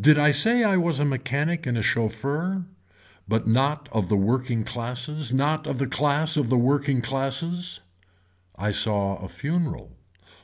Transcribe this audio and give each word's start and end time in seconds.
Did 0.00 0.16
I 0.16 0.30
say 0.30 0.62
I 0.62 0.76
was 0.76 1.00
a 1.00 1.04
mechanic 1.04 1.66
and 1.66 1.76
a 1.76 1.82
chauffeur 1.82 2.64
but 3.26 3.48
not 3.48 3.88
of 3.90 4.08
the 4.08 4.14
working 4.16 4.62
classes 4.62 5.32
not 5.34 5.66
of 5.66 5.78
the 5.78 5.88
class 5.88 6.36
of 6.36 6.50
the 6.50 6.56
working 6.56 7.02
classes. 7.02 7.80
I 8.54 8.70
saw 8.70 9.16
a 9.16 9.26
funeral. 9.26 9.96